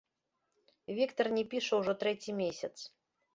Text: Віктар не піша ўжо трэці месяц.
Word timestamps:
Віктар 0.99 1.29
не 1.35 1.43
піша 1.51 1.79
ўжо 1.81 1.95
трэці 2.05 2.37
месяц. 2.41 2.73